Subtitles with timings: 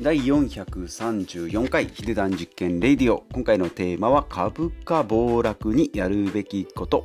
[0.00, 3.24] 第434回ヒデダン実験レディオ。
[3.32, 7.04] 今回のテーマは株価暴落にやるべきこと。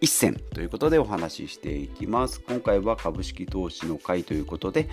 [0.00, 2.40] 一選ということでお話ししていきます。
[2.40, 4.88] 今回は株式投資の回ということで、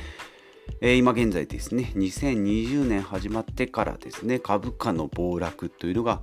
[0.80, 6.22] えー、今現在ですね2020年始まってからですね株価の暴落というのが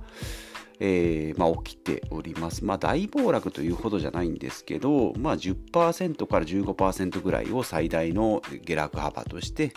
[0.83, 2.65] えー、まあ、起きております。
[2.65, 9.73] まあ、大暴落というほどじゃないんですけど、まあ、10%から15%ぐらいを最大の下落幅として、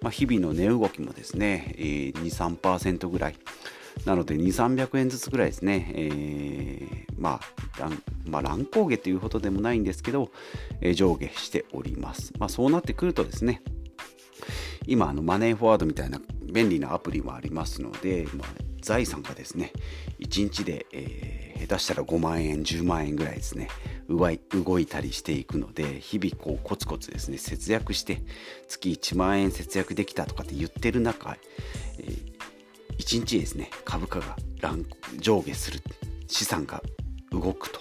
[0.00, 3.36] まあ、日々の値動きもですね、えー、2、3%ぐらい。
[4.04, 10.30] なので2、300円ずつぐらいですね、えー、まあ、乱まあ、乱高下というほどでもないんですけど、
[10.80, 12.32] えー、上下しております。
[12.38, 13.62] まあ、そうなってくるとですね、
[14.86, 16.20] 今、あのマネーフォワードみたいな
[16.52, 18.48] 便利なアプリもありますので、まあ、
[18.80, 19.72] 財産がですね
[20.20, 23.68] 1日で、えー、下手したら5万円10万円ぐらいですね。
[24.08, 28.22] 動いたりしていくので日々こうコツコツですね節約して
[28.66, 31.36] 月1万円節約できたとかって言ってる中、
[31.98, 34.36] えー、1日ですね株価が
[35.18, 35.80] 上下する
[36.26, 36.82] 資産が
[37.30, 37.80] 動くと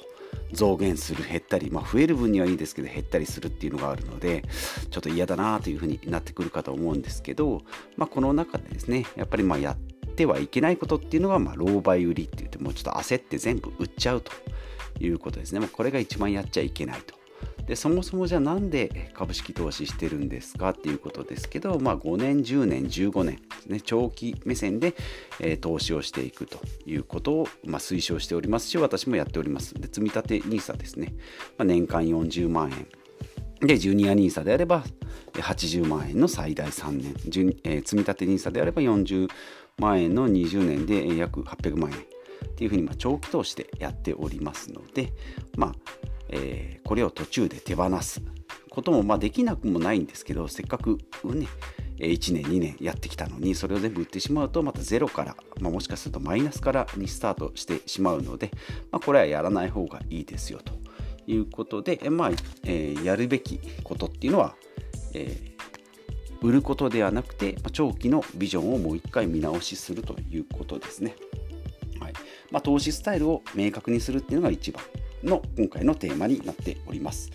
[0.53, 4.43] 増減する減ったり、まあ、増える分にはいいですけど減ったりするっていうのがあるので
[4.89, 7.61] ちょっと嫌だなというふうになってくるかと思うんですけど、
[7.95, 9.77] まあ、この中でですねやっぱりまあやっ
[10.17, 14.31] てはいけないことっていうのが、まあ、老媒売りって言ってもうちょっと焦って全部売っちゃうと
[14.99, 15.59] いうことですね。
[15.59, 17.15] まあ、これが一番やっちゃいけないと。
[17.67, 23.81] でそもそもじゃあなんで株式投資してるんですかっていうことですけど、まあ、5年10年15年ですね。
[23.81, 24.95] 長期目線で、
[25.41, 29.75] えー、投資をしていくということを、まあ、推奨しておりますし私もやっております。
[29.75, 31.13] で積立 NISA ですね、
[31.57, 32.87] まあ、年間40万円。
[33.59, 34.83] でジュニア NISA であれば
[35.33, 39.27] 80万円の最大3年、えー、積立 NISA であれば40
[39.79, 45.13] 万円の20年で約800万円っていうふうに長期投資でやっておりますので、
[45.55, 45.75] まあ
[46.29, 48.21] えー、これを途中で手放す
[48.69, 51.47] こともまできなくもないんですけどせっかくね
[51.99, 58.51] 1年2年やってきたのにそれを全部売ってしまうとまたゼロから、まあ、もしかするとマイナスからにスタートしてしまうので、
[58.91, 60.73] まあ、これはやらない方がいいですよと
[61.27, 62.29] いうことで、まあ
[62.65, 64.55] えー、やるべきことっていうのは、
[65.13, 65.56] えー
[66.41, 71.15] 売ることではなくて長期のビジョンをもう一回見直しするということですね。
[71.99, 72.13] はい
[72.51, 74.83] まあ、投資スタイルを明確にするっていうのが一番
[75.23, 77.31] の今回のテーマになっております。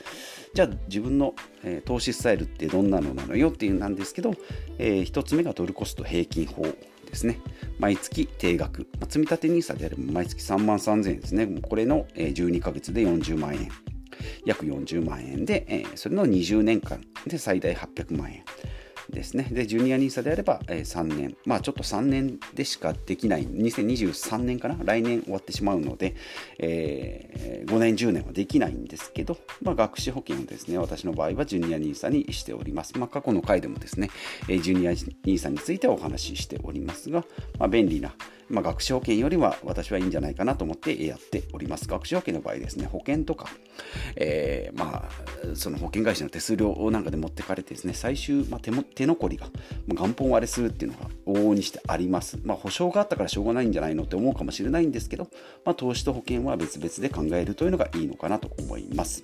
[0.55, 4.35] じゃあ自分の、えー、投資スタイルってどんなのなのよっていうなんですけど、
[4.79, 7.41] えー、1つ目がドルコスト平均法ですね。
[7.79, 11.47] 毎月定額、まあ、積立 NISA であれば毎月3万3000円ですね。
[11.63, 13.71] これの12ヶ月で40万円。
[14.45, 18.45] 約40万円で、えー、それの20年間で最大800万円。
[19.13, 19.47] ですね。
[19.51, 21.37] で、ジュニア NISA であれば、えー、3年。
[21.45, 24.77] まあちょっと3年でしかできない、2023年かな？
[24.83, 26.15] 来年終わってしまうので、
[26.59, 32.99] えー、5年、10年はできないんですけど、まあ学資保険をですね、私の場合はジュニア NISA にしております。
[32.99, 34.11] まあ過去の回でもですね、
[34.49, 37.25] えー、ジュニア NISA についてはお話ししておりますが、
[37.59, 38.15] まあ便利な、
[38.53, 41.89] まあ、学資保険よりは私はいいんじゃないかなと思ってやっております。
[41.89, 43.49] 学資保険の場合ですね、保険とか、
[44.15, 49.47] えー、まあ、その保険会社の手数料なんかで持ってかれてですね、最終、まあ、手も手残りが、
[49.87, 52.39] まあ、元本割れするっていうのが往々にしてあります。
[52.45, 55.29] まあ、保証があったからしょうがないんじゃないのって思うかもしれないんですけど、
[55.65, 59.23] まあ、投資と保険は別々で考えるというのがいいのかなと思います。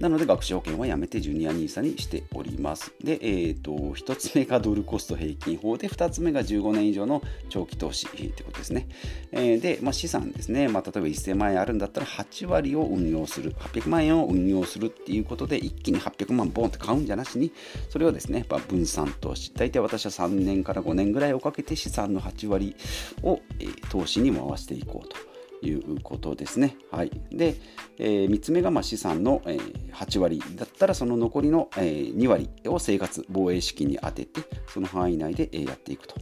[0.00, 2.92] なので学資保険はやめてジュニア NISA にしております。
[3.02, 8.88] で、えーと、1つ目がドルコスト平均法で、2つ目が15年以上の長期投資ってことですね。
[9.32, 17.52] えー、で、まあ、資産ですね、まあ、例えば1000万円あるんだったら8割を運用する、800万円を運用するっていうことで、一気に800万ボンって買うんじゃなしに、
[17.88, 22.76] それをですね、まあ、分散投資、大体私は3年から5年ぐらいをかけて資産の8割
[23.22, 25.33] を、えー、投資に回していこうと。
[25.66, 26.76] いうことですね。
[26.90, 27.56] はい、で、
[27.98, 36.16] えー、3つ目がま資産の、えー、8割だったらその残りの、えー、2割を生活防衛資金に充ててその範囲内で、えー、やっていくと。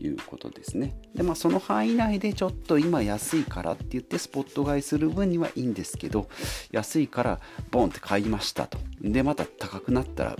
[0.00, 1.00] いうことですね。
[1.14, 6.28] で、まあ、その範囲内でちょっと今安いからって言ってスポット買いする分にはいいんですけど、
[6.72, 7.40] 安いから
[7.70, 8.76] ボンって買いましたと。
[9.00, 10.36] で、また高くなったら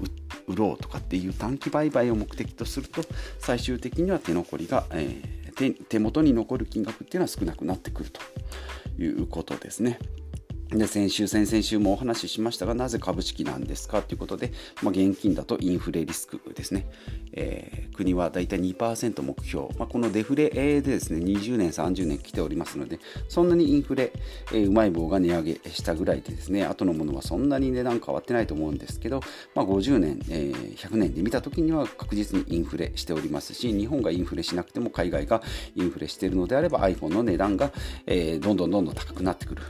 [0.47, 3.03] 売ろうとかっていう短期売買を目的とすると、
[3.39, 5.45] 最終的には手残りが、えー
[5.89, 8.21] 手元に残る金額っていうのは少なくなってくると
[8.99, 9.99] いうことですね。
[10.71, 14.53] で先週、先々週もお話ししましたが、なぜ株式なんですかということで、
[14.83, 16.87] まあ、現金だとインフレリスクですね。
[17.37, 22.99] えー、国はだいたい2%目標、まあ、このデフレでですね、20年、30年来ておりますので、
[23.29, 24.13] そんなにインフレ、
[24.53, 29.21] えー、うまい棒が値上げしたぐらいでですね、後のものはそんなに値段変わってないと思うんですけど、
[29.55, 35.43] まあ、50年、えー、100年で見たときには確実にインフレしておりますし、日本がインフレしなくても海外が
[35.75, 37.73] インフレしているのであれば iPhone の値段が、
[38.07, 39.63] えー、どんどんどんどん高くなってくる。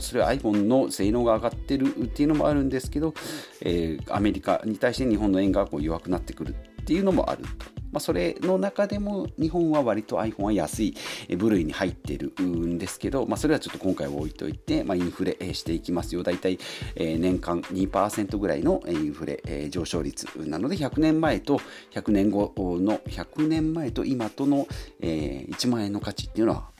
[0.00, 3.14] それは iPhone の性能が上がってるっていうのもあるんですけど、
[3.60, 7.82] えー、アメリカに対して日本の円がこう弱くなってくるっていうのもあると。
[7.92, 10.96] まあ、それの中でも日本は割と iPhone は安い
[11.36, 16.22] 部類に入ってるんですけど、まあ、それはちょっと今回は置いといて、まあ、インフレしていきますよ。
[16.22, 16.58] だいたい
[16.96, 24.66] 年間2%ぐらいのインフレ上昇率なので、100年前と100年後の100年前と今との
[25.02, 26.70] 1万円の価値っていうのは、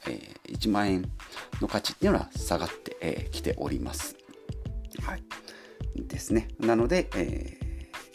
[0.49, 1.11] 1万円
[1.61, 4.15] の価値っていうのは下がってきております。
[5.03, 5.23] はい。
[5.95, 6.47] ですね。
[6.59, 7.62] なので、えー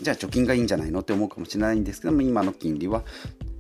[0.01, 3.05] じゃあ貯金がいいんじゃないのって思うかもしれないんですけども今の金利は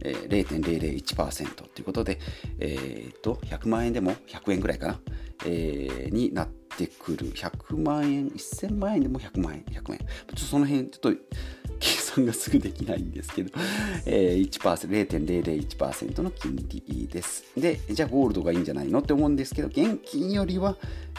[0.00, 2.18] 0.001%ということで、
[2.60, 5.00] えー、と100万円でも100円ぐらいかな、
[5.44, 7.32] えー、になってくる。
[7.32, 11.12] 100万円1000万円でも100万円100円ちょっとその辺ちょっと
[12.18, 13.50] 計算がすぐできないんですけど、
[14.06, 17.44] えー、0.001%の金利です。
[17.56, 20.76] で、じゃあゴールドがいいんじゃないのって思うんですけど、現金よりは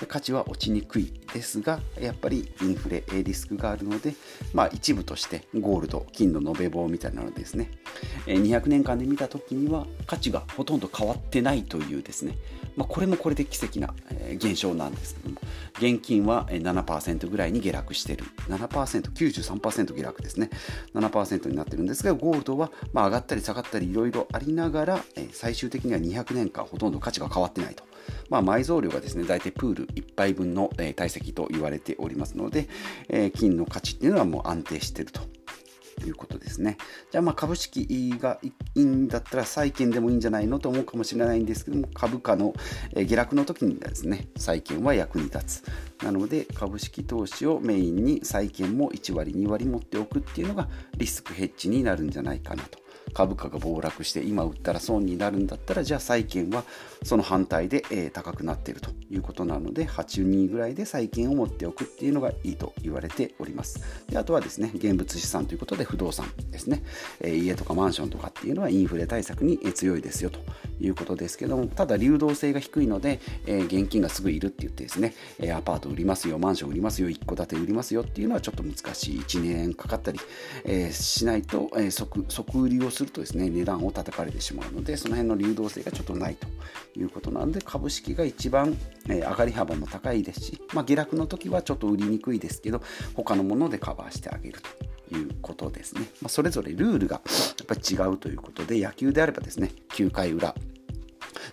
[0.08, 4.14] 価値は落ちにくいですが、やっぱりインフレリスクがあるので、
[4.54, 7.72] まあ一部としてゴールド、金の延べ棒みたいなのですね、
[8.26, 12.38] 200年間で見た時には価値がほとんど変わってないというですね、
[12.80, 15.42] まあ、これもこれで奇跡なえ現象なんですけども、
[15.80, 18.24] 現金は7%ぐらいに下落してる。
[18.48, 20.50] 7%、93%下落ですね。
[20.94, 27.84] 7%になってるんですが、ゴールドはま上がったり下がったりいろいろありながらえ、最終的には200年間ほとんど価値が変わってないと。
[28.30, 32.70] まあ、埋蔵量がですね、大体プール1杯分のえ体積と言われておりますので、
[33.10, 35.39] え金の価値っていうのはもう安定してると。
[36.00, 36.78] ということですね。
[37.12, 42.54] じゃあまあ株式がいいんだったら債券でもいいんじゃないのと思うかもしれないんですけども株価の
[42.96, 46.04] 下落の時にですね債券は役に立つ。
[46.04, 52.80] なので株式投資をメインに債券も1割2割持っておくっていうのがリスクヘッジになるんじゃないかなと。
[53.14, 56.64] 株価が暴落して今売ったら損になるんだったらじゃあ債券は
[57.04, 63.82] その反対で、え、高くなっているということなので82ぐらいで債券を持っておくっていうのがいいと言われております。
[64.10, 66.84] であとはですね現物資産ということで不動産ですね、
[67.22, 70.40] え、家とかマンションとかっていうのはインフレ対策に強いですよと。
[70.82, 79.20] いうことですけどもただ流動性が低いので、えー、現金がすぐいるって言ってですねえアパート売りますよマンション売りますよ一戸建て売りますよっていうのはちょっと難しい。
[79.20, 80.20] 1年かかったり、
[80.66, 86.48] えー、しないと、え、即即売りをするとですね値段を叩かれてしまうのでその辺の流動性がちょっとないと
[87.00, 88.78] いうことなので株式が一番、
[89.10, 92.82] え上がり幅も高いですし、まあ、下落の時はちょっと売りにくいですけど
[93.14, 94.89] 他のものでカバーしてあげると。
[95.12, 100.56] いうことですね、まあ、それぞれルールがやっぱり違うということで野球であればですね9回裏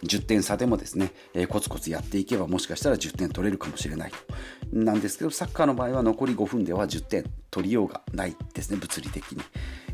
[0.03, 4.13] 10点差でもですね、えー、コツコツやっていけばもしかしたら10点取れるかもしれない。
[4.73, 9.43] なんですけどサッカーの場合は残り5分では10点取りようがないですね物理的に、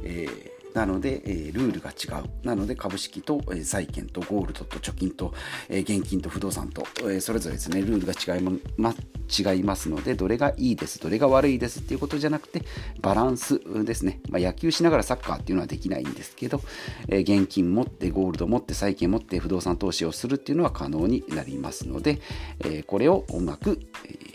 [0.02, 0.26] え
[0.74, 2.46] なので、えー、ルールが違う。
[2.46, 5.34] なので、株式と、えー、債券とゴールドと貯金と、
[5.68, 8.42] えー、現金と不動産と、えそれぞれですね、ルールが違い
[8.76, 8.94] ま、
[9.28, 12.62] 違いますので、どれがいいです、どれが悪いですっていうことじゃなくて、
[13.00, 14.20] バランスですね。
[14.30, 16.62] まあ、野球しながらサッカーっていうのはできないんですけど、
[17.08, 22.20] え現金持って、ゴールド持って、債券持って、不動産投資をするっていうのは可能になりますので、
[22.64, 24.32] えこれをうまく、え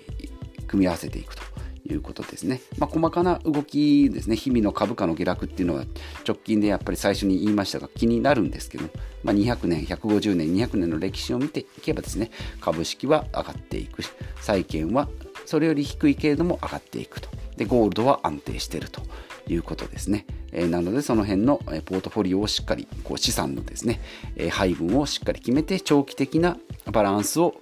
[0.68, 1.57] 組み合わせていくと。
[1.94, 2.62] いうことですね。
[2.78, 5.86] まあ、細かな動きですね、日々の株価の下落っていうのは
[6.28, 8.86] 直近でやっぱり最初に言いましたが気になるんですけど、
[9.24, 12.32] まあ、200年、150年、200年の歴史を見ていけばですね、
[12.62, 14.10] 株式は上がっていくし、
[14.42, 15.08] 債券は
[15.46, 17.30] それより低いけれども上がっていくと。
[17.56, 19.02] で、ゴールドは安定していると
[19.48, 20.26] いうことですね。
[20.52, 24.00] えー、なのでその辺のポートフォリオをしっかりこう資産のですね、
[24.36, 26.58] え配分をしっかり決めて長期的な
[26.92, 27.56] バランスを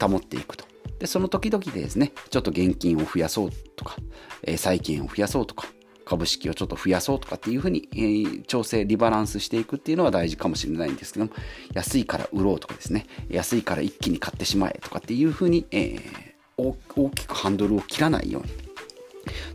[0.00, 0.64] 保っていくと
[1.02, 3.96] でその時々でですねちょっと現金を増やそうとか、
[4.44, 5.66] えー、債券を増やそうとか
[6.04, 11.32] 株式をちょっと増やそうとかっていうふうに、えー、調整リバランスしていくっていうのは大事かもしれないんですけども
[11.74, 18.50] 安いから売ろうとかですね安いから一気に買ってしまえとかっていうふうに、えー、大きくハンドルを切らないように。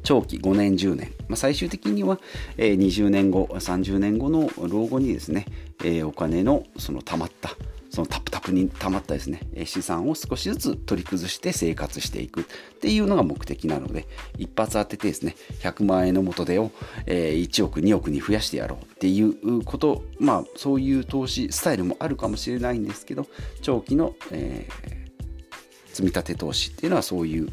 [0.04, 2.20] 長期5年10年、まあ、最終的には、
[2.58, 5.46] えー、20年後30年後の老後にですね、
[5.84, 7.52] えー、お金のその貯まった
[7.98, 12.42] そのタプタプに溜まったですね資産を少しずつ取り崩して生活していく。
[12.42, 12.44] っ
[12.80, 14.06] ていうのが目的なので
[14.38, 16.70] 一発当ててですね100万円の元手を
[17.08, 18.86] 1億2億に増やしてやろう。
[18.86, 23.26] っていうことまあそういう投資スタイルもあるかもしれないんですけど
[23.64, 27.50] 長期の、えー、積み立て投資っていうのはそういう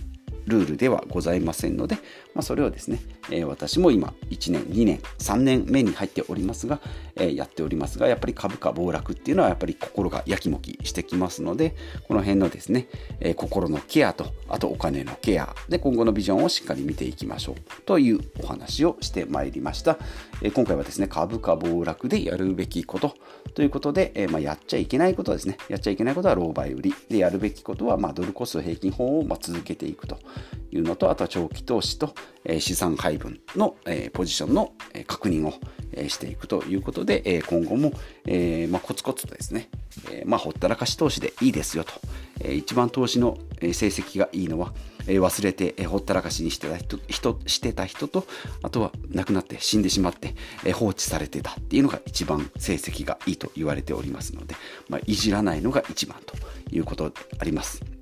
[0.46, 1.96] ルールではございませんので、
[2.34, 3.00] まあ、それをですね、
[3.30, 6.80] えー、私も今1年2年3年目に入っておりますが、
[7.16, 11.74] えー、やっておりますがやっぱり株価暴落っていうのはやっぱり心がやきもきしてきますので
[12.08, 12.88] この辺のですね、
[13.20, 19.98] えー、心のケアとあとお金のケアで今後のビジョンをしっかり見ていきましょうというお話をしてまいりました、
[20.42, 23.14] え今回はですね株価暴落でやるべきこと
[23.54, 30.18] ということで、えまあ、やっちゃいけないことですねやっちゃいけないことは老媒売りでやるべきことは、ドルコスト平均法をま続けていくと
[30.74, 32.14] いうのとあとは長期投資と、
[32.44, 34.72] え資産配分の、えポジションの
[35.06, 35.54] 確認を
[35.96, 37.92] えしていくということで、え今後も、
[38.26, 39.68] えま、コツコツとですね、
[40.10, 41.92] えま、ほったらかし投資でいいですよと、
[42.40, 44.72] え一番投資の成績がいいのは、
[45.06, 48.26] え忘れて、えほったらかしにしてた人人してた人と
[48.62, 54.54] あとは亡くなって死んでしまって、え放置されてたっていうのが一番成績がいいと言われておりますので、
[54.88, 56.34] まあ、いじらないのが一番と
[56.70, 57.93] いうことであります。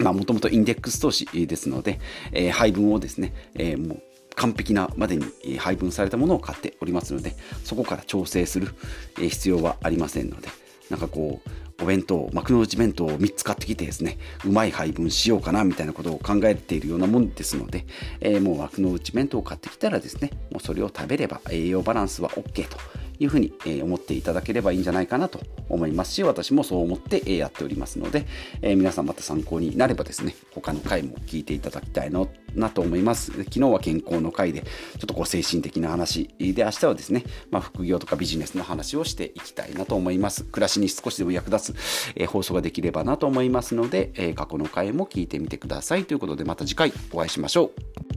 [0.00, 2.00] まあ、もともとインデックス投資ですので、
[2.32, 4.02] えー、配分をですね、えー、もう
[4.34, 7.34] 完璧なまでに配分されたものを買っておりますので、
[7.64, 8.74] そこから調整する
[9.16, 10.48] 必要はありませんので、
[10.90, 17.86] なんかこう、お弁当、幕の内弁当を3つ買ってきてですね、うまい配分しようかなみたいなことを考えているようなもんですので、
[18.20, 22.78] えー、もう幕の内弁当を買ってきたらですね、もうそれを食べれば栄養バランスは OK と
[23.22, 23.52] いうふうに
[23.82, 28.26] 思っていただければいいんじゃないかなと思いますし、私もそう思ってやっておりますので、
[28.60, 33.32] え皆さんまた参考になればですね、他の回も聞いていただきたいのなと思います。
[33.32, 40.44] 昨日は健康の回で、ちょっとこう精神的な話で、明日はですね、まあ、副業とかビジネスの話をしていきたいなと思います。
[40.44, 46.04] 暮らしに少しでも役立つ、え放送ができればなと思いますので、え過去の回も聞いてみてください。
[46.04, 47.70] ということで、また次回お会いしましょ
[48.08, 48.11] う。